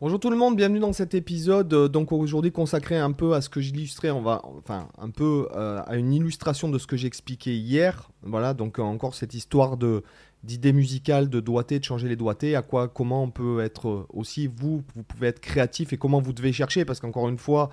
Bonjour 0.00 0.20
tout 0.20 0.30
le 0.30 0.36
monde, 0.36 0.54
bienvenue 0.54 0.78
dans 0.78 0.92
cet 0.92 1.14
épisode. 1.14 1.74
euh, 1.74 1.88
Donc 1.88 2.12
aujourd'hui 2.12 2.52
consacré 2.52 2.96
un 2.96 3.10
peu 3.10 3.34
à 3.34 3.40
ce 3.40 3.48
que 3.48 3.60
j'illustrais, 3.60 4.12
on 4.12 4.22
va, 4.22 4.42
enfin 4.44 4.86
un 4.96 5.10
peu 5.10 5.48
euh, 5.56 5.82
à 5.84 5.96
une 5.96 6.12
illustration 6.12 6.68
de 6.68 6.78
ce 6.78 6.86
que 6.86 6.96
j'ai 6.96 7.08
expliqué 7.08 7.56
hier. 7.56 8.08
Voilà, 8.22 8.54
donc 8.54 8.78
euh, 8.78 8.82
encore 8.82 9.16
cette 9.16 9.34
histoire 9.34 9.76
de 9.76 10.04
d'idées 10.44 10.72
musicales, 10.72 11.28
de 11.28 11.40
doigté, 11.40 11.80
de 11.80 11.84
changer 11.84 12.08
les 12.08 12.14
doigtés, 12.14 12.54
à 12.54 12.62
quoi, 12.62 12.86
comment 12.86 13.24
on 13.24 13.30
peut 13.32 13.58
être 13.58 14.06
aussi 14.10 14.46
vous, 14.46 14.84
vous 14.94 15.02
pouvez 15.02 15.26
être 15.26 15.40
créatif 15.40 15.92
et 15.92 15.96
comment 15.96 16.20
vous 16.20 16.32
devez 16.32 16.52
chercher, 16.52 16.84
parce 16.84 17.00
qu'encore 17.00 17.28
une 17.28 17.38
fois, 17.38 17.70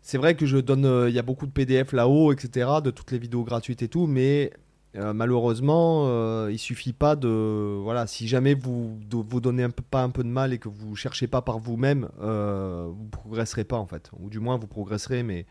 c'est 0.00 0.16
vrai 0.16 0.36
que 0.36 0.46
je 0.46 0.56
donne, 0.56 1.06
il 1.06 1.14
y 1.14 1.18
a 1.18 1.22
beaucoup 1.22 1.44
de 1.44 1.50
PDF 1.52 1.92
là-haut, 1.92 2.32
etc., 2.32 2.66
de 2.82 2.90
toutes 2.90 3.12
les 3.12 3.18
vidéos 3.18 3.44
gratuites 3.44 3.82
et 3.82 3.88
tout, 3.88 4.06
mais 4.06 4.52
euh, 4.96 5.12
malheureusement, 5.12 6.04
euh, 6.06 6.48
il 6.50 6.58
suffit 6.58 6.92
pas 6.92 7.16
de, 7.16 7.78
voilà, 7.82 8.06
si 8.06 8.26
jamais 8.28 8.54
vous 8.54 8.98
vous 9.10 9.40
donnez 9.40 9.62
un 9.64 9.70
pas 9.70 10.02
un 10.02 10.10
peu 10.10 10.22
de 10.22 10.28
mal 10.28 10.52
et 10.52 10.58
que 10.58 10.68
vous 10.68 10.96
cherchez 10.96 11.26
pas 11.26 11.42
par 11.42 11.58
vous-même, 11.58 12.08
euh, 12.20 12.88
vous 12.90 13.08
progresserez 13.08 13.64
pas 13.64 13.76
en 13.76 13.86
fait, 13.86 14.10
ou 14.18 14.30
du 14.30 14.40
moins 14.40 14.56
vous 14.56 14.66
progresserez, 14.66 15.22
mais 15.22 15.46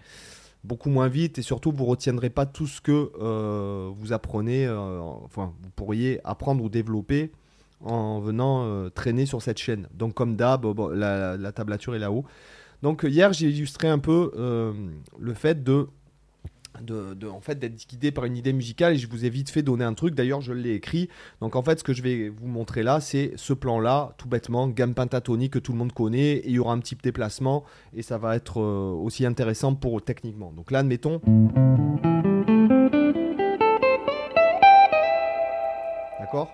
beaucoup 0.64 0.90
moins 0.90 1.08
vite 1.08 1.38
et 1.38 1.44
surtout 1.44 1.72
vous 1.72 1.86
retiendrez 1.86 2.32
pas 2.32 2.48
tout 2.48 2.66
ce 2.66 2.82
que 2.82 3.12
euh, 3.22 3.92
vous 3.96 4.14
apprenez, 4.14 4.68
enfin 4.70 5.54
vous 5.62 5.70
pourriez 5.76 6.22
apprendre 6.24 6.64
ou 6.64 6.70
développer 6.70 7.32
en 7.84 8.20
venant 8.20 8.90
traîner 8.90 9.28
sur 9.28 9.44
cette 9.44 9.60
chaîne. 9.60 9.88
Donc 9.94 10.16
comme 10.16 10.36
d'hab, 10.36 10.66
la, 10.94 11.38
la 11.38 11.52
tablature 11.52 11.94
est 11.94 12.00
là-haut. 12.00 12.26
Donc 12.82 13.06
hier 13.08 13.32
j'ai 13.32 13.50
illustré 13.50 13.90
un 13.90 14.00
peu 14.00 14.32
le 15.20 15.34
fait 15.36 15.64
de 15.64 15.88
fait 17.42 17.60
d'être 17.60 17.88
guidé 17.88 18.12
par 18.12 18.26
une 18.26 18.38
idée 18.38 18.54
musicale 18.54 18.94
et 18.94 18.98
je 18.98 19.08
vous 19.08 19.26
ai 19.26 19.30
vite 19.30 19.50
fait 19.50 19.62
donner 19.62 19.86
un 19.86 19.94
truc. 19.94 20.16
D'ailleurs 20.16 20.42
je 20.42 20.54
l'ai 20.54 20.74
écrit. 20.74 21.10
Donc 21.42 21.56
en 21.56 21.62
fait 21.62 21.80
ce 21.80 21.84
que 21.84 21.94
je 21.94 22.02
vais 22.02 22.30
vous 22.30 22.48
montrer 22.48 22.84
là 22.84 23.00
c'est 23.00 23.34
ce 23.36 23.54
plan 23.54 23.80
là 23.80 24.14
tout 24.18 24.28
bêtement 24.28 24.68
gamme 24.68 24.94
pentatonique 24.94 25.54
que 25.54 25.60
tout 25.60 25.72
le 25.72 25.78
monde 25.78 25.94
connaît 25.94 26.38
et 26.38 26.48
il 26.48 26.54
y 26.54 26.60
aura 26.60 26.74
un 26.74 26.80
petit 26.80 26.96
déplacement 26.96 27.64
et 27.94 28.02
ça 28.02 28.18
va 28.18 28.36
être 28.36 28.60
euh, 28.62 28.92
aussi 28.92 29.26
intéressant 29.26 29.76
pour 29.76 30.02
techniquement. 30.02 30.52
Donc 30.52 30.72
là 30.72 30.80
admettons. 30.80 31.22
D'accord? 36.20 36.50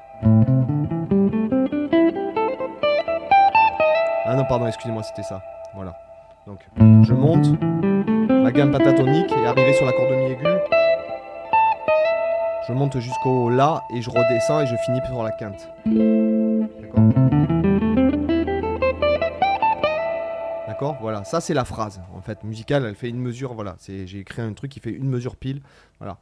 Ah 4.26 4.36
non 4.36 4.46
pardon 4.48 4.68
excusez-moi 4.68 5.04
c'était 5.04 5.24
ça. 5.24 5.42
Voilà. 5.74 5.96
Donc 6.46 6.60
je 7.04 7.14
monte 7.14 7.48
ma 8.42 8.52
gamme 8.52 8.72
pentatonique 8.72 9.32
est 9.32 9.46
arrivée 9.46 9.74
sur 9.74 9.86
la 9.86 9.92
corde 9.92 10.12
mi 10.12 10.32
aiguë. 10.32 10.48
Je 12.68 12.74
monte 12.74 13.00
jusqu'au 13.00 13.50
La 13.50 13.84
et 13.94 14.02
je 14.02 14.10
redescends 14.10 14.62
et 14.62 14.68
je 14.68 14.76
finis 14.86 15.00
sur 15.06 15.24
la 15.24 15.32
quinte. 15.32 15.70
D'accord? 20.68 20.98
Voilà, 21.02 21.24
ça 21.24 21.42
c'est 21.42 21.54
la 21.54 21.66
phrase 21.66 22.02
en 22.16 22.22
fait 22.22 22.44
musicale, 22.44 22.86
elle 22.88 22.96
fait 22.96 23.10
une 23.10 23.20
mesure, 23.20 23.54
voilà, 23.54 23.76
j'ai 23.88 24.20
écrit 24.20 24.42
un 24.42 24.54
truc 24.54 24.72
qui 24.72 24.80
fait 24.80 24.92
une 24.92 25.10
mesure 25.10 25.36
pile, 25.36 25.62
voilà. 26.00 26.18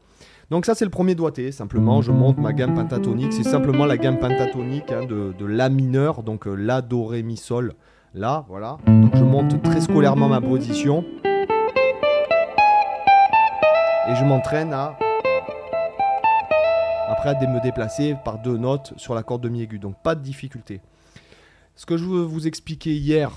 Donc 0.50 0.66
ça 0.66 0.76
c'est 0.76 0.86
le 0.86 0.92
premier 0.92 1.16
doigté, 1.16 1.52
simplement 1.52 2.02
je 2.02 2.12
monte 2.12 2.38
ma 2.38 2.52
gamme 2.52 2.74
pentatonique, 2.74 3.32
c'est 3.32 3.44
simplement 3.44 3.86
la 3.86 3.98
gamme 3.98 4.20
pentatonique 4.20 4.92
hein, 4.92 5.06
de, 5.06 5.46
La 5.46 5.70
mineur, 5.70 6.24
donc 6.24 6.48
euh, 6.48 6.56
La, 6.56 6.82
Do, 6.82 7.06
Ré, 7.06 7.24
Mi, 7.24 7.38
Sol, 7.38 7.74
La, 8.14 8.46
voilà. 8.50 8.78
Donc 8.88 9.16
je 9.16 9.24
monte 9.24 9.62
très 9.62 9.82
scolairement 9.82 10.28
ma 10.28 10.42
position 10.42 11.06
et 14.10 14.16
je 14.16 14.26
m'entraîne 14.26 14.74
à 14.74 14.98
après 17.08 17.30
à 17.30 17.48
me 17.48 17.62
déplacer 17.62 18.16
par 18.26 18.40
deux 18.40 18.58
notes 18.58 18.94
sur 18.98 19.14
la 19.14 19.24
corde 19.24 19.42
demi 19.42 19.62
aiguë 19.62 19.80
donc 19.80 20.02
pas 20.02 20.16
de 20.16 20.22
difficulté. 20.22 20.80
Ce 21.76 21.86
que 21.86 21.98
je 21.98 22.06
veux 22.06 22.22
vous 22.22 22.48
expliquer 22.48 22.96
hier 22.96 23.32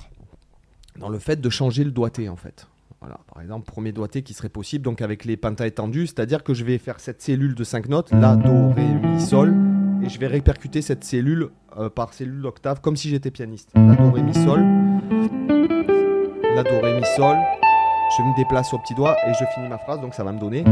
dans 0.98 1.08
le 1.08 1.18
fait 1.18 1.40
de 1.40 1.50
changer 1.50 1.84
le 1.84 1.90
doigté 1.90 2.28
en 2.28 2.36
fait. 2.36 2.68
Voilà 3.00 3.18
par 3.32 3.42
exemple 3.42 3.66
premier 3.66 3.92
doigté 3.92 4.22
qui 4.22 4.34
serait 4.34 4.48
possible 4.48 4.84
donc 4.84 5.02
avec 5.02 5.24
les 5.24 5.36
pentas 5.36 5.66
étendus 5.66 6.06
c'est 6.06 6.20
à 6.20 6.26
dire 6.26 6.42
que 6.42 6.54
je 6.54 6.64
vais 6.64 6.78
faire 6.78 7.00
cette 7.00 7.20
cellule 7.20 7.54
de 7.54 7.64
5 7.64 7.88
notes 7.88 8.10
la 8.12 8.36
do 8.36 8.70
ré 8.70 8.84
mi 8.84 9.20
sol 9.20 9.54
et 10.02 10.08
je 10.08 10.18
vais 10.18 10.26
répercuter 10.26 10.80
cette 10.80 11.04
cellule 11.04 11.50
euh, 11.76 11.90
par 11.90 12.14
cellule 12.14 12.40
d'octave 12.40 12.80
comme 12.80 12.96
si 12.96 13.08
j'étais 13.10 13.30
pianiste. 13.30 13.72
La 13.74 13.94
do 13.94 14.10
ré 14.10 14.22
mi 14.22 14.34
sol. 14.34 14.60
La 16.54 16.62
do 16.62 16.80
ré 16.80 16.98
mi 16.98 17.04
sol 17.16 17.36
je 18.18 18.22
me 18.22 18.34
déplace 18.36 18.74
au 18.74 18.78
petit 18.78 18.94
doigt 18.94 19.16
et 19.26 19.32
je 19.32 19.44
finis 19.54 19.68
ma 19.68 19.78
phrase, 19.78 20.00
donc 20.00 20.14
ça 20.14 20.22
va 20.22 20.32
me 20.32 20.38
donner. 20.38 20.64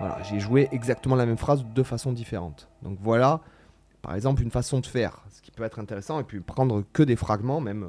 Voilà, 0.00 0.18
j'ai 0.22 0.40
joué 0.40 0.68
exactement 0.72 1.14
la 1.14 1.26
même 1.26 1.36
phrase 1.36 1.62
de 1.62 1.68
deux 1.68 1.84
façons 1.84 2.12
différentes. 2.12 2.68
Donc 2.82 2.98
voilà, 3.00 3.40
par 4.00 4.16
exemple, 4.16 4.42
une 4.42 4.50
façon 4.50 4.80
de 4.80 4.86
faire, 4.86 5.22
ce 5.30 5.40
qui 5.42 5.52
peut 5.52 5.62
être 5.62 5.78
intéressant, 5.78 6.18
et 6.18 6.24
puis 6.24 6.40
prendre 6.40 6.82
que 6.92 7.04
des 7.04 7.14
fragments 7.16 7.60
même. 7.60 7.88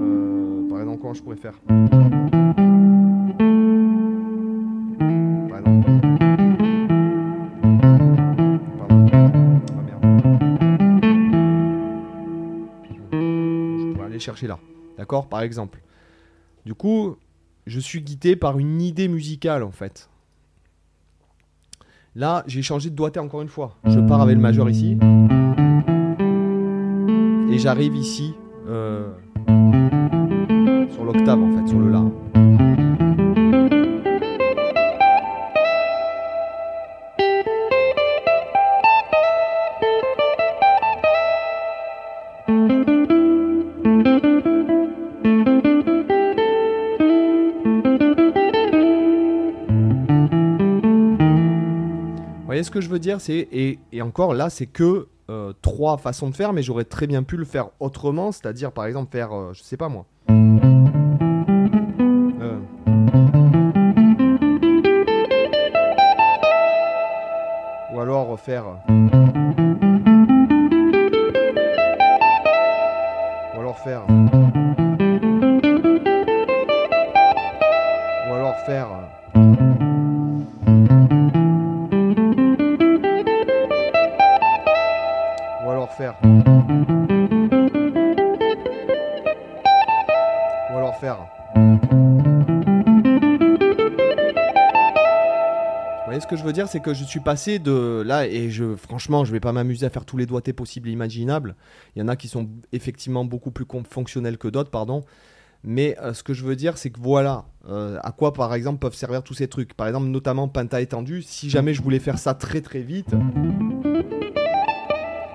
Euh, 0.00 0.68
par 0.68 0.80
exemple, 0.80 0.98
comment 1.00 1.14
je 1.14 1.22
pourrais 1.22 1.36
faire? 1.36 1.54
Chercher 14.20 14.46
là. 14.46 14.58
D'accord? 14.96 15.28
Par 15.28 15.40
exemple. 15.40 15.80
Du 16.64 16.74
coup, 16.74 17.16
je 17.66 17.80
suis 17.80 18.02
guidé 18.02 18.36
par 18.36 18.58
une 18.58 18.80
idée 18.80 19.08
musicale 19.08 19.62
en 19.62 19.70
fait. 19.70 20.08
Là, 22.14 22.42
j'ai 22.46 22.62
changé 22.62 22.90
de 22.90 22.96
doigté 22.96 23.20
encore 23.20 23.42
une 23.42 23.48
fois. 23.48 23.76
Je 23.84 24.00
pars 24.00 24.20
avec 24.20 24.34
le 24.34 24.40
majeur 24.40 24.68
ici. 24.68 24.96
Et 27.50 27.58
j'arrive 27.58 27.94
ici 27.96 28.34
euh, 28.66 29.12
sur 30.90 31.04
l'octave 31.04 31.42
en 31.42 31.52
fait, 31.52 31.68
sur 31.68 31.78
le 31.78 31.90
La. 31.90 32.02
Voyez 52.58 52.66
ce 52.66 52.72
que 52.72 52.80
je 52.80 52.88
veux 52.88 52.98
dire 52.98 53.20
c'est 53.20 53.46
et, 53.52 53.78
et 53.92 54.02
encore 54.02 54.34
là, 54.34 54.50
c'est 54.50 54.66
que 54.66 55.06
euh, 55.30 55.52
trois 55.62 55.96
façons 55.96 56.28
de 56.28 56.34
faire, 56.34 56.52
mais 56.52 56.64
j'aurais 56.64 56.82
très 56.82 57.06
bien 57.06 57.22
pu 57.22 57.36
le 57.36 57.44
faire 57.44 57.68
autrement, 57.78 58.32
c'est-à-dire 58.32 58.72
par 58.72 58.86
exemple 58.86 59.12
faire, 59.12 59.32
euh, 59.32 59.52
je 59.52 59.62
sais 59.62 59.76
pas 59.76 59.88
moi. 59.88 60.06
Euh. 62.40 62.58
Ou 67.94 68.00
alors 68.00 68.40
faire. 68.40 68.64
C'est 96.66 96.80
que 96.80 96.94
je 96.94 97.04
suis 97.04 97.20
passé 97.20 97.58
de 97.58 98.02
là 98.04 98.26
et 98.26 98.50
je, 98.50 98.74
franchement, 98.74 99.24
je 99.24 99.32
vais 99.32 99.40
pas 99.40 99.52
m'amuser 99.52 99.86
à 99.86 99.90
faire 99.90 100.04
tous 100.04 100.16
les 100.16 100.26
doigtés 100.26 100.52
possibles 100.52 100.88
et 100.88 100.92
imaginables. 100.92 101.54
Il 101.94 102.00
y 102.00 102.02
en 102.02 102.08
a 102.08 102.16
qui 102.16 102.26
sont 102.26 102.48
effectivement 102.72 103.24
beaucoup 103.24 103.50
plus 103.50 103.66
fonctionnels 103.88 104.38
que 104.38 104.48
d'autres, 104.48 104.70
pardon. 104.70 105.04
Mais 105.64 105.96
euh, 106.00 106.14
ce 106.14 106.22
que 106.22 106.34
je 106.34 106.44
veux 106.44 106.56
dire, 106.56 106.78
c'est 106.78 106.90
que 106.90 107.00
voilà, 107.00 107.44
euh, 107.68 107.98
à 108.02 108.12
quoi 108.12 108.32
par 108.32 108.54
exemple 108.54 108.78
peuvent 108.78 108.94
servir 108.94 109.22
tous 109.22 109.34
ces 109.34 109.48
trucs. 109.48 109.74
Par 109.74 109.86
exemple, 109.86 110.06
notamment 110.06 110.48
penta 110.48 110.80
étendu. 110.80 111.22
Si 111.22 111.50
jamais 111.50 111.74
je 111.74 111.82
voulais 111.82 111.98
faire 111.98 112.18
ça 112.18 112.34
très 112.34 112.60
très 112.60 112.80
vite, 112.80 113.10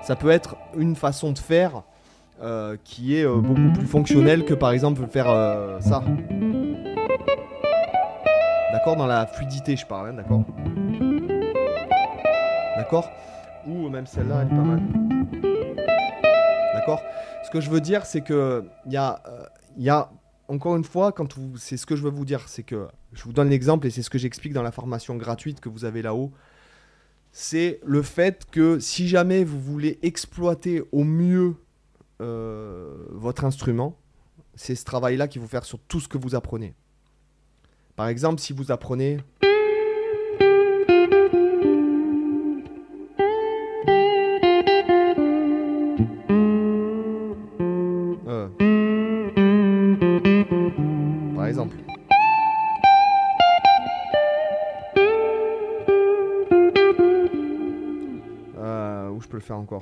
ça 0.02 0.16
peut 0.16 0.30
être 0.30 0.56
une 0.76 0.96
façon 0.96 1.32
de 1.32 1.38
faire 1.38 1.82
euh, 2.42 2.76
qui 2.84 3.16
est 3.16 3.26
beaucoup 3.26 3.72
plus 3.72 3.86
fonctionnelle 3.86 4.44
que 4.44 4.54
par 4.54 4.72
exemple 4.72 5.06
faire 5.06 5.26
ça. 5.80 6.02
D'accord? 8.72 8.96
Dans 8.96 9.06
la 9.06 9.26
fluidité, 9.26 9.76
je 9.76 9.86
parle, 9.86 10.08
hein, 10.08 10.14
d'accord? 10.14 10.44
D'accord 12.84 13.10
Ou 13.66 13.88
même 13.88 14.06
celle-là, 14.06 14.42
elle 14.42 14.48
est 14.48 14.50
pas 14.50 14.62
mal. 14.62 14.82
D'accord 16.74 17.00
Ce 17.42 17.50
que 17.50 17.62
je 17.62 17.70
veux 17.70 17.80
dire, 17.80 18.04
c'est 18.04 18.20
que 18.20 18.66
il 18.84 18.92
y 18.92 18.98
a, 18.98 19.22
euh, 19.26 19.46
y 19.78 19.88
a 19.88 20.10
encore 20.48 20.76
une 20.76 20.84
fois, 20.84 21.10
quand 21.10 21.34
c'est 21.56 21.78
ce 21.78 21.86
que 21.86 21.96
je 21.96 22.02
veux 22.02 22.10
vous 22.10 22.26
dire, 22.26 22.46
c'est 22.46 22.62
que 22.62 22.88
je 23.14 23.22
vous 23.24 23.32
donne 23.32 23.48
l'exemple 23.48 23.86
et 23.86 23.90
c'est 23.90 24.02
ce 24.02 24.10
que 24.10 24.18
j'explique 24.18 24.52
dans 24.52 24.62
la 24.62 24.70
formation 24.70 25.16
gratuite 25.16 25.60
que 25.60 25.70
vous 25.70 25.86
avez 25.86 26.02
là-haut. 26.02 26.30
C'est 27.32 27.80
le 27.86 28.02
fait 28.02 28.44
que 28.50 28.78
si 28.78 29.08
jamais 29.08 29.44
vous 29.44 29.58
voulez 29.58 29.98
exploiter 30.02 30.82
au 30.92 31.04
mieux 31.04 31.56
euh, 32.20 33.06
votre 33.12 33.46
instrument, 33.46 33.96
c'est 34.56 34.74
ce 34.74 34.84
travail-là 34.84 35.26
qu'il 35.26 35.40
faut 35.40 35.48
faire 35.48 35.64
sur 35.64 35.78
tout 35.78 36.00
ce 36.00 36.08
que 36.08 36.18
vous 36.18 36.34
apprenez. 36.34 36.74
Par 37.96 38.08
exemple, 38.08 38.42
si 38.42 38.52
vous 38.52 38.70
apprenez 38.70 39.20
Euh. 59.72 59.80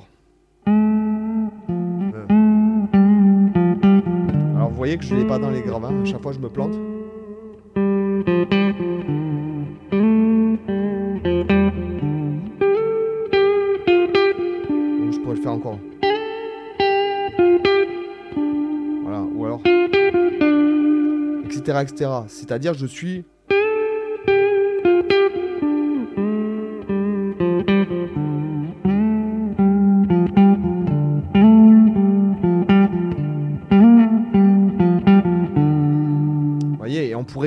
Alors 4.55 4.69
vous 4.69 4.75
voyez 4.75 4.97
que 4.97 5.03
je 5.03 5.15
l'ai 5.15 5.25
pas 5.25 5.39
dans 5.39 5.49
les 5.49 5.61
gravats, 5.61 5.89
à 5.89 6.05
chaque 6.05 6.21
fois 6.21 6.31
je 6.31 6.39
me 6.39 6.49
plante. 6.49 6.73
Je 15.11 15.19
pourrais 15.19 15.35
le 15.35 15.41
faire 15.41 15.53
encore. 15.53 15.79
Voilà, 19.03 19.21
ou 19.35 19.45
alors. 19.45 19.61
Etc. 21.45 21.59
etc. 21.81 22.09
C'est-à-dire, 22.27 22.73
je 22.73 22.85
suis. 22.85 23.25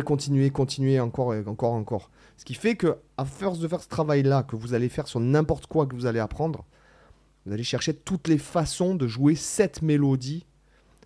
Continuer, 0.02 0.50
continuer 0.50 1.00
encore 1.00 1.34
et 1.34 1.44
encore, 1.46 1.72
encore. 1.72 2.10
Ce 2.36 2.44
qui 2.44 2.54
fait 2.54 2.76
que, 2.76 2.96
à 3.16 3.24
force 3.24 3.58
de 3.58 3.68
faire 3.68 3.82
ce 3.82 3.88
travail-là, 3.88 4.42
que 4.42 4.56
vous 4.56 4.74
allez 4.74 4.88
faire 4.88 5.08
sur 5.08 5.20
n'importe 5.20 5.66
quoi 5.66 5.86
que 5.86 5.94
vous 5.94 6.06
allez 6.06 6.18
apprendre, 6.20 6.64
vous 7.44 7.52
allez 7.52 7.62
chercher 7.64 7.94
toutes 7.94 8.28
les 8.28 8.38
façons 8.38 8.94
de 8.94 9.06
jouer 9.06 9.34
cette 9.34 9.82
mélodie. 9.82 10.46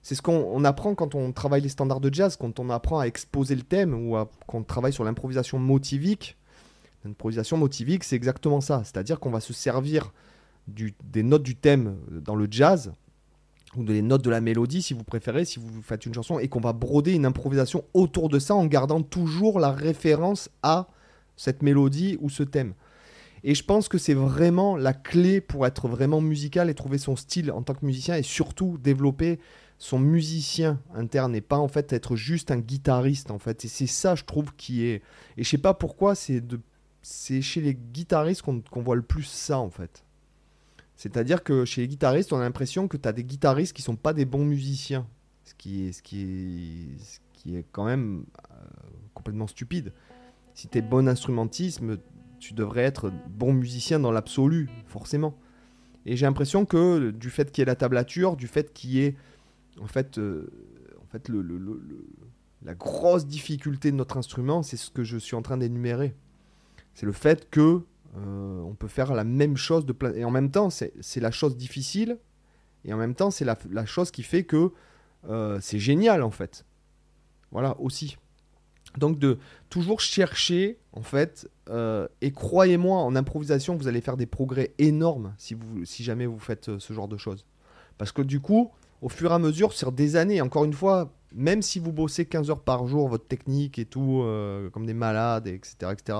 C'est 0.02 0.14
ce 0.14 0.22
qu'on 0.22 0.32
on 0.52 0.64
apprend 0.64 0.94
quand 0.94 1.14
on 1.14 1.32
travaille 1.32 1.60
les 1.60 1.68
standards 1.68 2.00
de 2.00 2.12
jazz, 2.12 2.36
quand 2.36 2.58
on 2.58 2.70
apprend 2.70 3.00
à 3.00 3.04
exposer 3.06 3.54
le 3.54 3.62
thème 3.62 4.08
ou 4.08 4.16
à- 4.16 4.30
quand 4.46 4.58
on 4.58 4.62
travaille 4.62 4.92
sur 4.94 5.04
l'improvisation 5.04 5.58
motivique. 5.58 6.38
L'improvisation 7.04 7.56
motivique, 7.58 8.04
c'est 8.04 8.16
exactement 8.16 8.60
ça. 8.60 8.82
C'est-à-dire 8.84 9.20
qu'on 9.20 9.30
va 9.30 9.40
se 9.40 9.52
servir 9.52 10.12
des 10.68 11.22
notes 11.22 11.42
du 11.42 11.56
thème 11.56 11.96
dans 12.10 12.34
le 12.34 12.46
jazz, 12.50 12.92
ou 13.76 13.84
des 13.84 14.02
notes 14.02 14.24
de 14.24 14.30
la 14.30 14.40
mélodie, 14.40 14.82
si 14.82 14.94
vous 14.94 15.04
préférez, 15.04 15.44
si 15.44 15.60
vous 15.60 15.82
faites 15.82 16.06
une 16.06 16.14
chanson, 16.14 16.38
et 16.38 16.48
qu'on 16.48 16.60
va 16.60 16.72
broder 16.72 17.12
une 17.12 17.26
improvisation 17.26 17.84
autour 17.94 18.28
de 18.28 18.38
ça 18.38 18.54
en 18.54 18.66
gardant 18.66 19.02
toujours 19.02 19.60
la 19.60 19.70
référence 19.70 20.48
à 20.62 20.88
cette 21.36 21.62
mélodie 21.62 22.18
ou 22.20 22.28
ce 22.30 22.42
thème. 22.42 22.74
Et 23.42 23.54
je 23.54 23.64
pense 23.64 23.88
que 23.88 23.96
c'est 23.96 24.14
vraiment 24.14 24.76
la 24.76 24.92
clé 24.92 25.40
pour 25.40 25.66
être 25.66 25.88
vraiment 25.88 26.20
musical 26.20 26.68
et 26.68 26.74
trouver 26.74 26.98
son 26.98 27.16
style 27.16 27.50
en 27.52 27.62
tant 27.62 27.74
que 27.74 27.86
musicien 27.86 28.16
et 28.16 28.22
surtout 28.22 28.76
développer 28.78 29.38
son 29.78 29.98
musicien 29.98 30.78
interne 30.94 31.34
et 31.34 31.40
pas 31.40 31.56
en 31.56 31.68
fait 31.68 31.92
être 31.94 32.16
juste 32.16 32.50
un 32.50 32.58
guitariste 32.58 33.30
en 33.30 33.38
fait. 33.38 33.64
Et 33.64 33.68
c'est 33.68 33.86
ça, 33.86 34.14
je 34.14 34.24
trouve, 34.24 34.54
qui 34.56 34.84
est. 34.84 35.02
Et 35.38 35.44
je 35.44 35.48
sais 35.48 35.58
pas 35.58 35.72
pourquoi, 35.72 36.14
c'est 36.14 36.40
de... 36.40 36.60
chez 37.02 37.60
les 37.62 37.74
guitaristes 37.74 38.42
qu'on 38.42 38.82
voit 38.82 38.96
le 38.96 39.02
plus 39.02 39.24
ça 39.24 39.58
en 39.58 39.70
fait. 39.70 40.04
C'est-à-dire 41.00 41.42
que 41.42 41.64
chez 41.64 41.80
les 41.80 41.88
guitaristes, 41.88 42.30
on 42.34 42.36
a 42.36 42.42
l'impression 42.42 42.86
que 42.86 42.98
tu 42.98 43.08
as 43.08 43.12
des 43.12 43.24
guitaristes 43.24 43.72
qui 43.74 43.80
sont 43.80 43.96
pas 43.96 44.12
des 44.12 44.26
bons 44.26 44.44
musiciens. 44.44 45.06
Ce 45.44 45.54
qui 45.54 45.86
est, 45.86 45.92
ce 45.92 46.02
qui 46.02 46.20
est, 46.20 47.02
ce 47.02 47.18
qui 47.32 47.56
est 47.56 47.64
quand 47.72 47.86
même 47.86 48.26
euh, 48.52 48.54
complètement 49.14 49.46
stupide. 49.46 49.94
Si 50.52 50.68
tu 50.68 50.76
es 50.76 50.82
bon 50.82 51.08
instrumentisme, 51.08 51.96
tu 52.38 52.52
devrais 52.52 52.82
être 52.82 53.10
bon 53.30 53.54
musicien 53.54 53.98
dans 53.98 54.12
l'absolu, 54.12 54.68
forcément. 54.84 55.34
Et 56.04 56.16
j'ai 56.16 56.26
l'impression 56.26 56.66
que 56.66 57.12
du 57.12 57.30
fait 57.30 57.50
qu'il 57.50 57.62
y 57.62 57.64
ait 57.64 57.64
la 57.64 57.76
tablature, 57.76 58.36
du 58.36 58.46
fait 58.46 58.70
qu'il 58.74 58.90
y 58.90 59.00
ait 59.00 59.16
en 59.80 59.86
fait, 59.86 60.18
euh, 60.18 60.50
en 61.00 61.06
fait 61.06 61.30
le, 61.30 61.40
le- 61.40 61.56
le- 61.56 62.06
la 62.62 62.74
grosse 62.74 63.26
difficulté 63.26 63.90
de 63.90 63.96
notre 63.96 64.18
instrument, 64.18 64.62
c'est 64.62 64.76
ce 64.76 64.90
que 64.90 65.02
je 65.02 65.16
suis 65.16 65.34
en 65.34 65.40
train 65.40 65.56
d'énumérer. 65.56 66.14
C'est 66.92 67.06
le 67.06 67.12
fait 67.12 67.48
que 67.48 67.84
euh, 68.16 68.60
on 68.62 68.74
peut 68.74 68.88
faire 68.88 69.14
la 69.14 69.24
même 69.24 69.56
chose 69.56 69.86
de 69.86 69.92
plein... 69.92 70.12
Et 70.14 70.24
en 70.24 70.30
même 70.30 70.50
temps, 70.50 70.68
c'est 70.70 71.20
la 71.20 71.30
chose 71.30 71.56
difficile, 71.56 72.18
et 72.84 72.92
en 72.92 72.96
même 72.96 73.14
temps, 73.14 73.30
c'est 73.30 73.44
la, 73.44 73.56
la 73.70 73.86
chose 73.86 74.10
qui 74.10 74.22
fait 74.22 74.44
que 74.44 74.72
euh, 75.28 75.58
c'est 75.60 75.78
génial, 75.78 76.22
en 76.22 76.30
fait. 76.30 76.64
Voilà, 77.52 77.78
aussi. 77.80 78.16
Donc 78.96 79.18
de 79.18 79.38
toujours 79.68 80.00
chercher, 80.00 80.78
en 80.92 81.02
fait, 81.02 81.48
euh, 81.68 82.08
et 82.20 82.32
croyez-moi, 82.32 82.98
en 82.98 83.14
improvisation, 83.14 83.76
vous 83.76 83.86
allez 83.86 84.00
faire 84.00 84.16
des 84.16 84.26
progrès 84.26 84.74
énormes 84.78 85.34
si, 85.38 85.54
vous, 85.54 85.84
si 85.84 86.02
jamais 86.02 86.26
vous 86.26 86.40
faites 86.40 86.78
ce 86.78 86.92
genre 86.92 87.06
de 87.06 87.16
choses. 87.16 87.46
Parce 87.98 88.10
que 88.10 88.22
du 88.22 88.40
coup, 88.40 88.72
au 89.00 89.08
fur 89.08 89.30
et 89.30 89.34
à 89.34 89.38
mesure, 89.38 89.72
sur 89.72 89.92
des 89.92 90.16
années, 90.16 90.40
encore 90.40 90.64
une 90.64 90.72
fois, 90.72 91.12
même 91.32 91.62
si 91.62 91.78
vous 91.78 91.92
bossez 91.92 92.26
15 92.26 92.50
heures 92.50 92.62
par 92.62 92.88
jour, 92.88 93.08
votre 93.08 93.28
technique 93.28 93.78
et 93.78 93.84
tout, 93.84 94.24
comme 94.72 94.86
des 94.86 94.94
malades, 94.94 95.46
etc., 95.46 95.92
etc., 95.92 96.18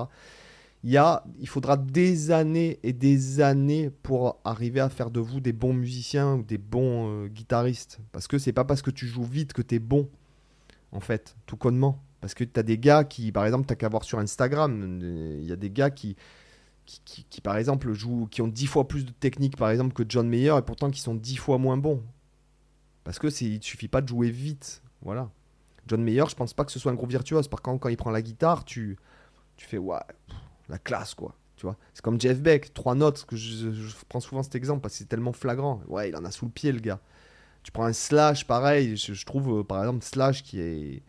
il, 0.83 1.47
faudra 1.47 1.77
des 1.77 2.31
années 2.31 2.79
et 2.83 2.93
des 2.93 3.39
années 3.41 3.89
pour 3.89 4.39
arriver 4.43 4.79
à 4.79 4.89
faire 4.89 5.11
de 5.11 5.19
vous 5.19 5.39
des 5.39 5.53
bons 5.53 5.73
musiciens 5.73 6.35
ou 6.35 6.43
des 6.43 6.57
bons 6.57 7.25
euh, 7.25 7.27
guitaristes. 7.27 7.99
Parce 8.11 8.27
que 8.27 8.37
c'est 8.39 8.53
pas 8.53 8.65
parce 8.65 8.81
que 8.81 8.89
tu 8.91 9.05
joues 9.07 9.23
vite 9.23 9.53
que 9.53 9.61
tu 9.61 9.75
es 9.75 9.79
bon, 9.79 10.09
en 10.91 10.99
fait, 10.99 11.35
tout 11.45 11.57
connement. 11.57 12.03
Parce 12.19 12.33
que 12.33 12.43
tu 12.43 12.59
as 12.59 12.63
des 12.63 12.77
gars 12.77 13.03
qui, 13.03 13.31
par 13.31 13.45
exemple, 13.45 13.67
tu 13.67 13.75
qu'à 13.75 13.89
voir 13.89 14.03
sur 14.03 14.19
Instagram, 14.19 14.99
euh, 15.03 15.37
il 15.39 15.47
y 15.47 15.51
a 15.51 15.55
des 15.55 15.69
gars 15.69 15.89
qui, 15.91 16.15
qui, 16.85 17.01
qui- 17.05 17.25
qui, 17.29 17.41
par 17.41 17.57
exemple, 17.57 17.93
jouent, 17.93 18.27
qui 18.29 18.41
ont 18.41 18.47
10 18.47 18.67
fois 18.67 18.87
plus 18.87 19.05
de 19.05 19.11
technique, 19.11 19.57
par 19.57 19.69
exemple, 19.69 19.93
que 19.93 20.03
John 20.07 20.27
Mayer, 20.27 20.55
et 20.57 20.61
pourtant 20.61 20.89
qui 20.89 20.99
sont 21.01 21.15
10 21.15 21.37
fois 21.37 21.57
moins 21.57 21.77
bons. 21.77 22.01
Parce 23.03 23.19
que 23.19 23.29
c'est, 23.29 23.45
il 23.45 23.63
suffit 23.63 23.87
pas 23.87 24.01
de 24.01 24.07
jouer 24.07 24.29
vite. 24.29 24.81
Voilà. 25.01 25.29
John 25.87 26.03
Mayer, 26.03 26.23
je 26.29 26.35
pense 26.35 26.53
pas 26.53 26.63
que 26.65 26.71
ce 26.71 26.79
soit 26.79 26.91
un 26.91 26.95
gros 26.95 27.07
virtuose. 27.07 27.47
Par 27.47 27.61
contre, 27.61 27.79
quand 27.81 27.89
il 27.89 27.97
prend 27.97 28.11
la 28.11 28.21
guitare, 28.21 28.65
tu, 28.65 28.97
tu 29.57 29.65
fais, 29.65 29.79
ouais, 29.79 29.97
la 30.71 30.79
classe, 30.79 31.13
quoi. 31.13 31.35
Tu 31.55 31.65
vois? 31.65 31.77
C'est 31.93 32.03
comme 32.03 32.19
Jeff 32.19 32.41
Beck, 32.41 32.73
trois 32.73 32.95
notes, 32.95 33.25
que 33.25 33.35
je, 33.35 33.69
prends 34.09 34.19
souvent 34.19 34.41
cet 34.41 34.55
exemple 34.55 34.81
parce 34.81 34.95
que 34.95 34.97
c'est 34.99 35.09
tellement 35.09 35.33
flagrant. 35.33 35.81
Ouais, 35.87 36.09
il 36.09 36.15
en 36.15 36.25
a 36.25 36.31
sous 36.31 36.45
le 36.45 36.51
pied, 36.51 36.71
le 36.71 36.79
gars. 36.79 36.99
Tu 37.61 37.71
prends 37.71 37.85
un 37.85 37.93
Slash, 37.93 38.47
pareil. 38.47 38.97
Je, 38.97 39.13
je 39.13 39.25
trouve, 39.25 39.59
euh, 39.59 39.63
par 39.63 39.79
exemple, 39.81 40.03
Slash 40.03 40.41
qui 40.41 40.59
est 40.59 41.03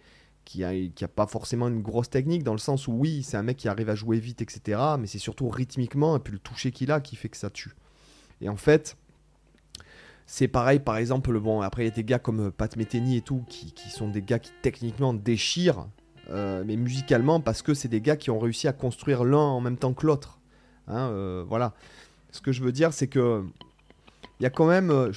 qui 0.44 0.64
a, 0.64 0.72
qui 0.72 1.04
a 1.04 1.08
pas 1.08 1.26
forcément 1.26 1.68
une 1.68 1.82
grosse 1.82 2.10
technique 2.10 2.42
dans 2.42 2.52
le 2.52 2.58
sens 2.58 2.88
où 2.88 2.92
oui, 2.92 3.22
c'est 3.22 3.36
un 3.36 3.42
mec 3.42 3.56
qui 3.56 3.68
arrive 3.68 3.88
à 3.88 3.94
jouer 3.94 4.18
vite, 4.18 4.42
etc. 4.42 4.80
Mais 4.98 5.06
c'est 5.06 5.18
surtout 5.18 5.48
rythmiquement 5.48 6.16
et 6.16 6.18
puis 6.18 6.32
le 6.32 6.38
toucher 6.38 6.72
qu'il 6.72 6.90
a 6.90 7.00
qui 7.00 7.16
fait 7.16 7.28
que 7.28 7.36
ça 7.36 7.48
tue. 7.48 7.74
Et 8.40 8.48
en 8.48 8.56
fait, 8.56 8.96
c'est 10.26 10.48
pareil, 10.48 10.80
par 10.80 10.96
exemple, 10.96 11.38
bon, 11.38 11.60
après 11.60 11.84
il 11.84 11.88
y 11.88 11.90
a 11.90 11.94
des 11.94 12.04
gars 12.04 12.18
comme 12.18 12.48
euh, 12.48 12.50
Pat 12.50 12.76
Metheny 12.76 13.16
et 13.16 13.22
tout 13.22 13.44
qui, 13.48 13.72
qui 13.72 13.90
sont 13.90 14.08
des 14.08 14.22
gars 14.22 14.38
qui 14.38 14.52
techniquement 14.62 15.14
déchirent, 15.14 15.86
euh, 16.30 16.62
mais 16.66 16.76
musicalement 16.76 17.40
parce 17.40 17.62
que 17.62 17.74
c'est 17.74 17.88
des 17.88 18.00
gars 18.00 18.16
qui 18.16 18.30
ont 18.30 18.38
réussi 18.38 18.68
à 18.68 18.72
construire 18.72 19.24
l'un 19.24 19.38
en 19.38 19.60
même 19.60 19.76
temps 19.76 19.92
que 19.92 20.06
l'autre. 20.06 20.38
Hein, 20.88 21.08
euh, 21.10 21.44
voilà. 21.48 21.74
Ce 22.30 22.40
que 22.40 22.52
je 22.52 22.62
veux 22.62 22.72
dire, 22.72 22.92
c'est 22.92 23.08
que 23.08 23.44
il 24.40 24.42
y 24.42 24.46
a 24.46 24.50
quand 24.50 24.66
même, 24.66 24.90
euh, 24.90 25.12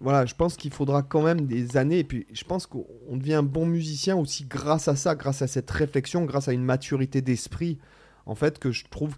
voilà, 0.00 0.24
je 0.24 0.34
pense 0.34 0.56
qu'il 0.56 0.72
faudra 0.72 1.02
quand 1.02 1.22
même 1.22 1.46
des 1.46 1.76
années. 1.76 1.98
Et 1.98 2.04
puis, 2.04 2.26
je 2.32 2.44
pense 2.44 2.66
qu'on 2.66 2.86
on 3.08 3.16
devient 3.16 3.34
un 3.34 3.42
bon 3.42 3.66
musicien 3.66 4.16
aussi 4.16 4.44
grâce 4.44 4.88
à 4.88 4.96
ça, 4.96 5.14
grâce 5.14 5.42
à 5.42 5.46
cette 5.46 5.70
réflexion, 5.70 6.24
grâce 6.24 6.48
à 6.48 6.52
une 6.52 6.64
maturité 6.64 7.20
d'esprit. 7.20 7.78
En 8.24 8.34
fait, 8.36 8.60
que 8.60 8.70
je 8.70 8.84
trouve, 8.88 9.14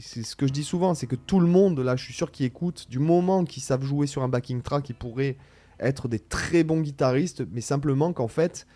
c'est 0.00 0.24
ce 0.24 0.34
que 0.34 0.48
je 0.48 0.52
dis 0.52 0.64
souvent, 0.64 0.94
c'est 0.94 1.06
que 1.06 1.14
tout 1.14 1.38
le 1.38 1.46
monde, 1.46 1.78
là, 1.78 1.94
je 1.94 2.02
suis 2.04 2.14
sûr 2.14 2.32
qui 2.32 2.44
écoute, 2.44 2.86
du 2.90 2.98
moment 2.98 3.44
qu'ils 3.44 3.62
savent 3.62 3.84
jouer 3.84 4.08
sur 4.08 4.24
un 4.24 4.28
backing 4.28 4.60
track, 4.60 4.88
ils 4.90 4.94
pourraient 4.94 5.36
être 5.78 6.08
des 6.08 6.18
très 6.18 6.64
bons 6.64 6.80
guitaristes, 6.80 7.44
mais 7.52 7.60
simplement 7.60 8.12
qu'en 8.12 8.26
fait, 8.26 8.66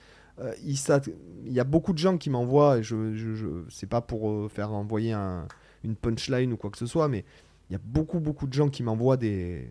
euh, 0.40 0.52
il 0.62 1.52
y 1.52 1.60
a 1.60 1.64
beaucoup 1.64 1.92
de 1.92 1.98
gens 1.98 2.16
qui 2.18 2.30
m'envoient, 2.30 2.78
et 2.78 2.82
je, 2.82 3.64
c'est 3.70 3.86
pas 3.88 4.00
pour 4.00 4.30
euh, 4.30 4.48
faire 4.48 4.72
envoyer 4.72 5.12
un- 5.12 5.46
une 5.84 5.96
punchline 5.96 6.52
ou 6.52 6.56
quoi 6.56 6.70
que 6.70 6.78
ce 6.78 6.86
soit, 6.86 7.08
mais 7.08 7.24
il 7.68 7.72
y 7.72 7.76
a 7.76 7.80
beaucoup, 7.82 8.20
beaucoup 8.20 8.46
de 8.46 8.52
gens 8.52 8.68
qui 8.68 8.82
m'envoient 8.82 9.16
des, 9.16 9.70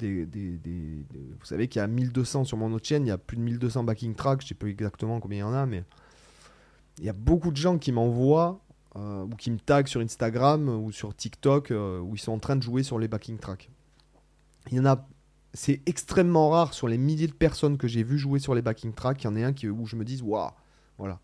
Vous 0.00 1.44
savez 1.44 1.68
qu'il 1.68 1.80
y 1.80 1.82
a 1.82 1.86
1200 1.86 2.44
sur 2.44 2.56
mon 2.56 2.72
autre 2.72 2.86
chaîne, 2.86 3.04
il 3.06 3.08
y 3.08 3.12
a 3.12 3.18
plus 3.18 3.36
de 3.36 3.42
1200 3.42 3.84
backing 3.84 4.14
tracks, 4.14 4.42
je 4.42 4.48
sais 4.48 4.54
pas 4.54 4.66
exactement 4.66 5.20
combien 5.20 5.38
il 5.38 5.40
y 5.40 5.44
en 5.44 5.52
a, 5.54 5.66
mais 5.66 5.84
il 6.98 7.04
y 7.04 7.08
a 7.08 7.12
beaucoup 7.12 7.50
de 7.50 7.56
gens 7.56 7.78
qui 7.78 7.92
m'envoient 7.92 8.60
euh, 8.96 9.24
ou 9.24 9.30
qui 9.30 9.50
me 9.50 9.58
taguent 9.58 9.88
sur 9.88 10.00
Instagram 10.00 10.68
ou 10.68 10.92
sur 10.92 11.14
TikTok 11.14 11.70
où 11.70 12.14
ils 12.14 12.18
sont 12.20 12.32
en 12.32 12.38
train 12.38 12.56
de 12.56 12.62
jouer 12.62 12.82
sur 12.82 12.98
les 12.98 13.08
backing 13.08 13.38
tracks. 13.38 13.70
Il 14.70 14.76
y 14.78 14.80
en 14.80 14.86
a 14.86 15.06
c'est 15.54 15.80
extrêmement 15.86 16.50
rare 16.50 16.74
sur 16.74 16.88
les 16.88 16.98
milliers 16.98 17.28
de 17.28 17.32
personnes 17.32 17.78
que 17.78 17.86
j'ai 17.86 18.02
vu 18.02 18.18
jouer 18.18 18.40
sur 18.40 18.54
les 18.54 18.62
backing 18.62 18.92
tracks, 18.92 19.22
il 19.22 19.26
y 19.26 19.28
en 19.28 19.36
a 19.36 19.46
un 19.46 19.54
où 19.70 19.86
je 19.86 19.96
me 19.96 20.04
dis, 20.04 20.20
waouh, 20.20 20.50
voilà. 20.98 21.20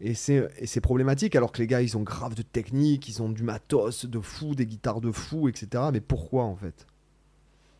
Et 0.00 0.14
c'est 0.14 0.80
problématique 0.82 1.36
alors 1.36 1.52
que 1.52 1.62
les 1.62 1.68
gars, 1.68 1.80
ils 1.80 1.96
ont 1.96 2.02
grave 2.02 2.34
de 2.34 2.42
technique, 2.42 3.08
ils 3.08 3.22
ont 3.22 3.30
du 3.30 3.44
matos 3.44 4.04
de 4.04 4.20
fou, 4.20 4.54
des 4.54 4.66
guitares 4.66 5.00
de 5.00 5.12
fou, 5.12 5.48
etc. 5.48 5.84
Mais 5.92 6.00
pourquoi 6.00 6.44
en 6.44 6.56
fait? 6.56 6.86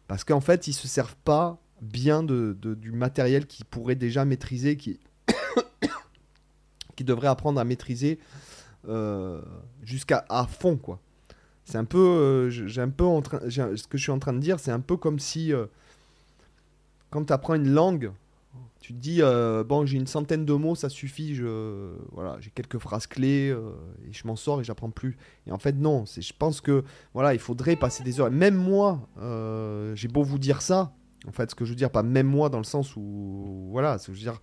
Parce 0.07 0.23
qu'en 0.23 0.41
fait, 0.41 0.69
ils 0.69 0.73
se 0.73 0.87
servent 0.87 1.17
pas 1.25 1.59
bien 1.83 2.23
du 2.23 2.93
matériel 2.93 3.47
qu'ils 3.47 3.65
pourraient 3.65 3.97
déjà 3.97 4.25
maîtriser, 4.25 4.77
qui, 4.77 5.01
qui 6.97 7.05
devraient 7.05 7.29
apprendre 7.29 7.61
à 7.61 7.65
maîtriser 7.65 8.21
euh, 8.89 9.43
jusqu'à 9.83 10.25
fond, 10.47 10.77
quoi. 10.77 11.01
C'est 11.65 11.79
un 11.79 11.85
peu, 11.85 11.99
euh, 11.99 12.51
j'ai 12.51 12.81
un 12.81 12.91
peu 12.91 13.05
en 13.05 13.23
train, 13.23 13.41
ce 13.49 13.87
que 13.87 13.97
je 13.97 14.03
suis 14.03 14.13
en 14.13 14.19
train 14.19 14.35
de 14.35 14.39
dire, 14.39 14.61
c'est 14.61 14.71
un 14.71 14.81
peu 14.81 14.97
comme 14.97 15.19
si 15.19 15.53
euh, 15.53 15.67
quand 17.11 17.25
tu 17.25 17.33
apprends 17.33 17.55
une 17.55 17.71
langue, 17.71 18.13
tu 18.81 18.93
te 18.93 18.99
dis 18.99 19.23
euh, 19.23 19.65
bon, 19.65 19.87
j'ai 19.87 19.97
une 19.97 20.07
centaine 20.07 20.45
de 20.45 20.53
mots, 20.53 20.75
ça 20.75 20.91
suffit, 20.91 21.35
je 21.35 21.95
voilà, 22.13 22.37
j'ai 22.41 22.51
quelques 22.51 22.79
phrases 22.79 23.07
clés 23.07 23.49
et 23.49 24.13
je 24.13 24.27
m'en 24.27 24.37
sors 24.37 24.61
et 24.61 24.65
j'apprends 24.65 24.91
plus. 24.91 25.17
Et 25.47 25.53
en 25.53 25.59
fait 25.59 25.73
non, 25.73 26.05
c'est, 26.05 26.21
je 26.21 26.35
pense 26.39 26.61
que 26.61 26.85
voilà, 27.15 27.33
il 27.33 27.41
faudrait 27.41 27.77
passer 27.77 28.05
des 28.05 28.21
heures. 28.21 28.31
Même 28.31 28.57
moi, 28.57 29.01
j'ai 29.95 30.09
beau 30.09 30.23
vous 30.23 30.39
dire 30.39 30.61
ça, 30.61 30.93
en 31.27 31.33
fait, 31.33 31.51
ce 31.51 31.55
que 31.55 31.65
je 31.65 31.71
veux 31.71 31.77
dire, 31.77 31.91
pas 31.91 32.03
même 32.03 32.27
moi 32.27 32.51
dans 32.51 32.59
le 32.59 32.65
sens 32.65 32.95
où 32.95 33.69
voilà, 33.71 33.97
ce 33.97 34.09
que 34.09 34.13
je 34.13 34.19
veux 34.19 34.25
dire 34.31 34.41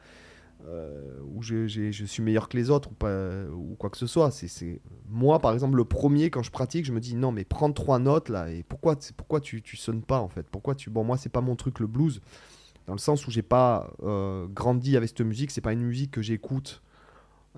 euh, 0.68 1.20
où 1.34 1.42
je, 1.42 2.06
suis 2.06 2.22
meilleur 2.22 2.48
que 2.48 2.56
les 2.56 2.70
autres 2.70 2.92
ou, 2.92 2.94
pas, 2.94 3.46
ou 3.46 3.76
quoi 3.76 3.90
que 3.90 3.98
ce 3.98 4.08
soit. 4.08 4.32
C'est 4.32 4.82
moi, 5.10 5.40
par 5.40 5.54
exemple, 5.54 5.76
le 5.76 5.86
premier 5.86 6.30
quand 6.30 6.44
je 6.44 6.52
pratique, 6.52 6.86
je 6.86 6.92
me 6.92 7.00
dis 7.00 7.16
non, 7.16 7.32
mais 7.32 7.46
prends 7.46 7.72
trois 7.72 8.00
notes 8.00 8.30
là. 8.30 8.50
Et 8.50 8.64
pourquoi, 8.64 8.96
pourquoi 9.18 9.42
tu, 9.42 9.62
tu 9.62 9.76
sonnes 9.76 10.04
pas 10.04 10.20
en 10.20 10.28
fait? 10.28 10.46
Pourquoi 10.50 10.76
tu 10.76 10.90
Bon, 10.90 11.04
moi, 11.04 11.18
c'est 11.18 11.30
pas 11.30 11.42
mon 11.42 11.56
truc 11.56 11.80
le 11.80 11.88
blues, 11.88 12.22
dans 12.86 12.94
le 12.94 13.00
sens 13.00 13.28
où 13.28 13.32
j'ai 13.32 13.42
pas 13.42 13.92
euh, 14.04 14.48
grandi 14.48 14.98
avec 14.98 15.10
cette 15.10 15.22
musique. 15.22 15.52
C'est 15.52 15.62
pas 15.62 15.74
une 15.74 15.82
musique 15.82 16.12
que 16.12 16.22
j'écoute 16.22 16.82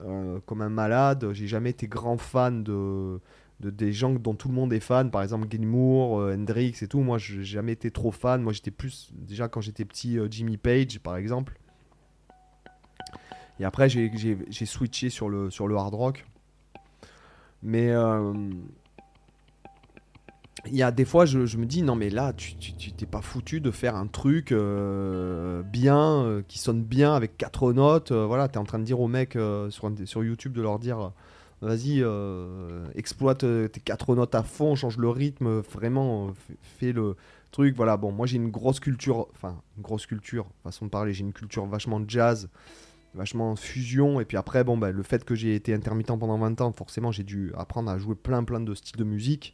euh, 0.03 0.39
comme 0.45 0.61
un 0.61 0.69
malade. 0.69 1.29
J'ai 1.33 1.47
jamais 1.47 1.71
été 1.71 1.87
grand 1.87 2.17
fan 2.17 2.63
de, 2.63 3.19
de, 3.59 3.69
des 3.69 3.91
gens 3.91 4.11
dont 4.11 4.35
tout 4.35 4.47
le 4.47 4.53
monde 4.53 4.71
est 4.71 4.79
fan. 4.79 5.11
Par 5.11 5.23
exemple, 5.23 5.47
Gilmour, 5.49 6.19
Hendrix 6.33 6.75
et 6.81 6.87
tout. 6.87 6.99
Moi, 6.99 7.17
j'ai 7.17 7.43
jamais 7.43 7.73
été 7.73 7.91
trop 7.91 8.11
fan. 8.11 8.41
Moi, 8.41 8.53
j'étais 8.53 8.71
plus 8.71 9.11
déjà 9.13 9.49
quand 9.49 9.61
j'étais 9.61 9.83
petit 9.83 10.17
Jimmy 10.29 10.57
Page, 10.57 10.99
par 10.99 11.17
exemple. 11.17 11.59
Et 13.59 13.65
après, 13.65 13.89
j'ai 13.89 14.65
switché 14.65 15.09
sur 15.09 15.29
le, 15.29 15.49
hard 15.75 15.93
rock. 15.93 16.25
Mais 17.61 17.91
euh, 17.91 18.33
il 20.65 20.75
y 20.75 20.83
a 20.83 20.91
des 20.91 21.05
fois, 21.05 21.25
je, 21.25 21.37
me 21.37 21.65
dis, 21.65 21.81
non, 21.81 21.95
mais 21.95 22.09
là, 22.09 22.33
tu 22.33 22.55
t'es 22.73 23.05
pas 23.05 23.21
foutu 23.21 23.61
de 23.61 23.71
faire 23.71 23.95
un 23.95 24.07
truc 24.07 24.51
euh, 24.51 25.61
bien, 25.63 26.23
euh, 26.23 26.41
qui 26.47 26.57
sonne 26.57 26.83
bien 26.83 27.13
avec 27.13 27.37
quatre 27.37 27.71
notes. 27.71 28.11
voilà, 28.11 28.47
tu 28.49 28.55
es 28.55 28.57
en 28.57 28.65
train 28.65 28.79
de 28.79 28.83
dire 28.83 28.99
aux 28.99 29.07
mecs 29.07 29.37
sur, 29.69 29.91
sur 30.05 30.23
YouTube 30.23 30.53
de 30.53 30.61
leur 30.61 30.79
dire, 30.79 31.11
vas-y, 31.61 32.03
exploite 32.95 33.45
tes 33.71 33.79
quatre 33.79 34.15
notes 34.15 34.35
à 34.35 34.43
fond, 34.43 34.75
change 34.75 34.97
le 34.97 35.09
rythme, 35.09 35.59
vraiment, 35.59 36.33
fais 36.79 36.91
le 36.91 37.15
truc. 37.53 37.75
Voilà, 37.75 37.95
bon, 37.95 38.11
moi 38.11 38.27
j'ai 38.27 38.37
une 38.37 38.51
grosse 38.51 38.79
culture, 38.81 39.27
enfin, 39.33 39.61
une 39.77 39.83
grosse 39.83 40.05
culture, 40.05 40.47
façon 40.63 40.85
de 40.85 40.89
parler, 40.89 41.13
j'ai 41.13 41.23
une 41.23 41.33
culture 41.33 41.65
vachement 41.65 42.01
jazz 42.05 42.49
vachement 43.15 43.55
fusion. 43.55 44.19
Et 44.19 44.25
puis 44.25 44.37
après, 44.37 44.63
bon, 44.63 44.77
bah, 44.77 44.91
le 44.91 45.03
fait 45.03 45.23
que 45.23 45.35
j'ai 45.35 45.55
été 45.55 45.73
intermittent 45.73 46.07
pendant 46.19 46.37
20 46.37 46.61
ans, 46.61 46.71
forcément, 46.71 47.11
j'ai 47.11 47.23
dû 47.23 47.51
apprendre 47.57 47.89
à 47.89 47.97
jouer 47.97 48.15
plein, 48.15 48.43
plein 48.43 48.59
de 48.59 48.73
styles 48.73 48.97
de 48.97 49.03
musique. 49.03 49.53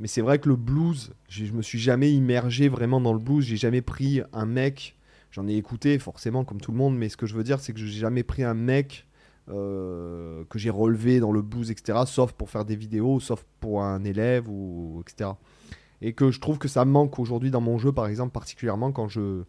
Mais 0.00 0.06
c'est 0.06 0.20
vrai 0.20 0.38
que 0.38 0.48
le 0.48 0.56
blues, 0.56 1.12
je 1.28 1.52
me 1.52 1.62
suis 1.62 1.78
jamais 1.78 2.12
immergé 2.12 2.68
vraiment 2.68 3.00
dans 3.00 3.12
le 3.12 3.18
blues. 3.18 3.44
J'ai 3.44 3.56
jamais 3.56 3.82
pris 3.82 4.22
un 4.32 4.46
mec. 4.46 4.96
J'en 5.30 5.46
ai 5.48 5.56
écouté 5.56 5.98
forcément 5.98 6.44
comme 6.44 6.60
tout 6.60 6.72
le 6.72 6.78
monde, 6.78 6.96
mais 6.96 7.08
ce 7.08 7.16
que 7.16 7.26
je 7.26 7.34
veux 7.34 7.44
dire, 7.44 7.60
c'est 7.60 7.72
que 7.72 7.78
j'ai 7.78 7.88
jamais 7.88 8.22
pris 8.22 8.44
un 8.44 8.54
mec 8.54 9.06
euh, 9.50 10.44
que 10.48 10.58
j'ai 10.58 10.70
relevé 10.70 11.20
dans 11.20 11.32
le 11.32 11.42
blues, 11.42 11.70
etc. 11.70 11.98
Sauf 12.06 12.32
pour 12.32 12.48
faire 12.48 12.64
des 12.64 12.76
vidéos, 12.76 13.20
sauf 13.20 13.44
pour 13.60 13.82
un 13.82 14.04
élève 14.04 14.48
ou 14.48 15.02
etc. 15.02 15.30
Et 16.00 16.12
que 16.12 16.30
je 16.30 16.40
trouve 16.40 16.58
que 16.58 16.68
ça 16.68 16.84
manque 16.84 17.18
aujourd'hui 17.18 17.50
dans 17.50 17.60
mon 17.60 17.78
jeu, 17.78 17.92
par 17.92 18.06
exemple, 18.06 18.32
particulièrement 18.32 18.92
quand 18.92 19.08
je 19.08 19.44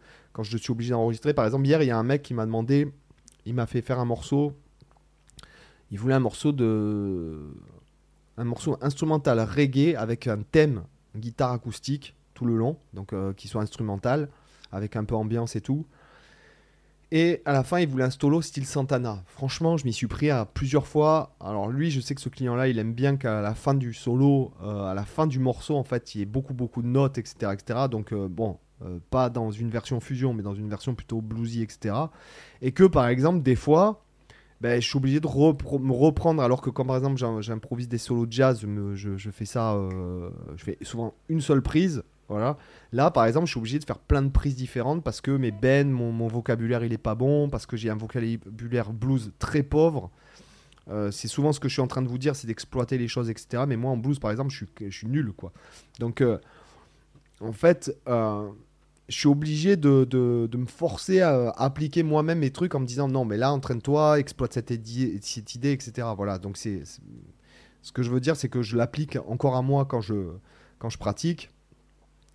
suis 0.56 0.72
obligé 0.72 0.90
d'enregistrer. 0.90 1.32
Par 1.32 1.44
exemple, 1.44 1.66
hier, 1.66 1.82
il 1.82 1.86
y 1.86 1.90
a 1.92 1.98
un 1.98 2.02
mec 2.02 2.22
qui 2.22 2.34
m'a 2.34 2.44
demandé 2.44 2.92
il 3.46 3.54
m'a 3.54 3.66
fait 3.66 3.82
faire 3.82 3.98
un 3.98 4.04
morceau. 4.04 4.52
Il 5.90 5.98
voulait 5.98 6.14
un 6.14 6.20
morceau 6.20 6.52
de. 6.52 7.52
Un 8.36 8.44
morceau 8.44 8.78
instrumental 8.80 9.40
reggae 9.40 9.94
avec 9.96 10.26
un 10.26 10.42
thème 10.42 10.84
guitare 11.16 11.52
acoustique 11.52 12.14
tout 12.32 12.46
le 12.46 12.56
long, 12.56 12.78
donc 12.94 13.12
euh, 13.12 13.34
qui 13.34 13.48
soit 13.48 13.60
instrumental, 13.60 14.28
avec 14.72 14.96
un 14.96 15.04
peu 15.04 15.14
ambiance 15.14 15.56
et 15.56 15.60
tout. 15.60 15.84
Et 17.12 17.42
à 17.44 17.52
la 17.52 17.64
fin, 17.64 17.80
il 17.80 17.88
voulait 17.88 18.04
un 18.04 18.10
solo 18.10 18.40
style 18.40 18.66
Santana. 18.66 19.22
Franchement, 19.26 19.76
je 19.76 19.84
m'y 19.84 19.92
suis 19.92 20.06
pris 20.06 20.30
à 20.30 20.44
plusieurs 20.44 20.86
fois. 20.86 21.34
Alors 21.40 21.68
lui, 21.68 21.90
je 21.90 22.00
sais 22.00 22.14
que 22.14 22.20
ce 22.20 22.28
client-là, 22.28 22.68
il 22.68 22.78
aime 22.78 22.92
bien 22.92 23.16
qu'à 23.16 23.40
la 23.40 23.54
fin 23.54 23.74
du 23.74 23.92
solo, 23.92 24.52
euh, 24.62 24.84
à 24.84 24.94
la 24.94 25.04
fin 25.04 25.26
du 25.26 25.40
morceau, 25.40 25.76
en 25.76 25.82
fait, 25.82 26.14
il 26.14 26.18
y 26.18 26.22
ait 26.22 26.26
beaucoup, 26.26 26.54
beaucoup 26.54 26.82
de 26.82 26.86
notes, 26.86 27.18
etc. 27.18 27.52
etc. 27.52 27.80
Donc 27.90 28.12
euh, 28.12 28.28
bon, 28.28 28.58
euh, 28.84 28.98
pas 29.10 29.28
dans 29.28 29.50
une 29.50 29.70
version 29.70 29.98
fusion, 29.98 30.34
mais 30.34 30.44
dans 30.44 30.54
une 30.54 30.68
version 30.68 30.94
plutôt 30.94 31.20
bluesy, 31.20 31.62
etc. 31.62 31.96
Et 32.62 32.70
que 32.70 32.84
par 32.84 33.08
exemple, 33.08 33.42
des 33.42 33.56
fois, 33.56 34.04
ben, 34.60 34.80
je 34.80 34.86
suis 34.86 34.98
obligé 34.98 35.20
de 35.20 35.26
me 35.26 35.92
reprendre, 35.92 36.42
alors 36.42 36.60
que 36.60 36.68
quand 36.68 36.84
par 36.84 36.96
exemple 36.96 37.16
j'improvise 37.40 37.88
des 37.88 37.96
solos 37.96 38.26
de 38.26 38.32
jazz, 38.32 38.66
je, 38.94 39.30
fais 39.30 39.46
ça, 39.46 39.74
euh, 39.74 40.30
je 40.56 40.64
fais 40.64 40.78
souvent 40.82 41.14
une 41.28 41.40
seule 41.40 41.62
prise. 41.62 42.02
Voilà. 42.28 42.58
Là, 42.92 43.10
par 43.10 43.24
exemple, 43.24 43.46
je 43.46 43.52
suis 43.52 43.58
obligé 43.58 43.78
de 43.80 43.84
faire 43.84 43.98
plein 43.98 44.22
de 44.22 44.28
prises 44.28 44.54
différentes 44.54 45.02
parce 45.02 45.20
que 45.20 45.32
mes 45.32 45.50
bends, 45.50 45.86
mon, 45.86 46.28
vocabulaire, 46.28 46.84
il 46.84 46.92
est 46.92 46.98
pas 46.98 47.16
bon, 47.16 47.48
parce 47.48 47.66
que 47.66 47.76
j'ai 47.76 47.90
un 47.90 47.96
vocabulaire 47.96 48.92
blues 48.92 49.32
très 49.40 49.64
pauvre. 49.64 50.10
Euh, 50.88 51.10
c'est 51.10 51.26
souvent 51.26 51.52
ce 51.52 51.58
que 51.58 51.68
je 51.68 51.72
suis 51.72 51.82
en 51.82 51.88
train 51.88 52.02
de 52.02 52.08
vous 52.08 52.18
dire, 52.18 52.36
c'est 52.36 52.46
d'exploiter 52.46 52.98
les 52.98 53.08
choses, 53.08 53.30
etc. 53.30 53.64
Mais 53.66 53.76
moi, 53.76 53.90
en 53.90 53.96
blues, 53.96 54.20
par 54.20 54.30
exemple, 54.30 54.52
je 54.52 54.90
suis, 54.90 55.08
nul, 55.08 55.32
quoi. 55.32 55.52
Donc, 55.98 56.22
en 57.40 57.52
fait, 57.52 57.98
je 59.10 59.18
suis 59.18 59.28
obligé 59.28 59.76
de, 59.76 60.04
de, 60.04 60.56
me 60.56 60.66
forcer 60.66 61.20
à, 61.20 61.50
appliquer 61.50 62.04
moi-même 62.04 62.38
mes 62.38 62.50
trucs 62.50 62.76
en 62.76 62.80
me 62.80 62.86
disant 62.86 63.08
non, 63.08 63.24
mais 63.24 63.36
là, 63.36 63.52
entraîne-toi, 63.52 64.20
exploite 64.20 64.52
cette, 64.52 64.68
cette, 64.68 65.54
idée, 65.54 65.72
etc. 65.72 66.06
Voilà, 66.16 66.38
donc 66.38 66.56
c'est 66.56 66.82
ce 67.82 67.92
que 67.92 68.02
je 68.04 68.10
veux 68.10 68.20
dire, 68.20 68.36
c'est 68.36 68.48
que 68.48 68.62
je 68.62 68.76
l'applique 68.76 69.18
encore 69.26 69.56
à 69.56 69.62
moi 69.62 69.84
quand 69.84 70.00
je, 70.00 70.14
quand 70.78 70.90
je 70.90 70.98
pratique. 70.98 71.50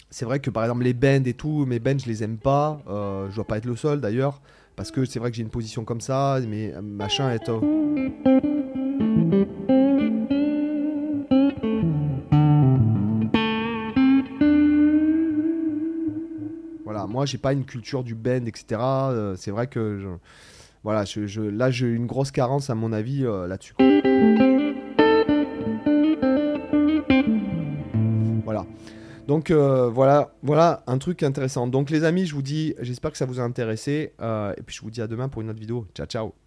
C'est 0.09 0.25
vrai 0.25 0.39
que 0.39 0.49
par 0.49 0.63
exemple 0.63 0.83
les 0.83 0.93
bends 0.93 1.23
et 1.25 1.33
tout, 1.33 1.65
mes 1.65 1.79
bends 1.79 1.97
je 1.97 2.07
les 2.07 2.23
aime 2.23 2.37
pas. 2.37 2.81
Euh, 2.87 3.29
je 3.29 3.35
dois 3.35 3.47
pas 3.47 3.57
être 3.57 3.65
le 3.65 3.77
seul 3.77 4.01
d'ailleurs, 4.01 4.41
parce 4.75 4.91
que 4.91 5.05
c'est 5.05 5.19
vrai 5.19 5.31
que 5.31 5.37
j'ai 5.37 5.43
une 5.43 5.49
position 5.49 5.85
comme 5.85 6.01
ça, 6.01 6.39
mais 6.45 6.73
machin 6.81 7.31
est. 7.31 7.49
moi, 17.15 17.25
j'ai 17.25 17.37
pas 17.37 17.53
une 17.53 17.63
culture 17.63 18.03
du 18.03 18.13
bend, 18.13 18.45
etc. 18.45 18.65
Euh, 18.81 19.35
c'est 19.37 19.49
vrai 19.49 19.67
que 19.67 19.99
je, 19.99 20.09
voilà, 20.83 21.05
je, 21.05 21.41
là, 21.41 21.71
j'ai 21.71 21.87
une 21.87 22.07
grosse 22.07 22.29
carence 22.29 22.69
à 22.69 22.75
mon 22.75 22.91
avis 22.91 23.25
euh, 23.25 23.47
là-dessus. 23.47 23.73
Voilà. 28.43 28.65
Donc 29.27 29.49
euh, 29.49 29.89
voilà, 29.89 30.33
voilà 30.43 30.83
un 30.87 30.97
truc 30.97 31.23
intéressant. 31.23 31.67
Donc 31.67 31.89
les 31.89 32.03
amis, 32.03 32.25
je 32.25 32.35
vous 32.35 32.43
dis, 32.43 32.75
j'espère 32.81 33.11
que 33.11 33.17
ça 33.17 33.25
vous 33.25 33.39
a 33.39 33.43
intéressé. 33.43 34.13
et 34.21 34.61
puis 34.63 34.75
je 34.75 34.81
vous 34.81 34.91
dis 34.91 35.01
à 35.01 35.07
demain 35.07 35.29
pour 35.29 35.41
une 35.41 35.49
autre 35.49 35.59
vidéo. 35.59 35.87
Ciao, 35.95 36.05
ciao. 36.05 36.44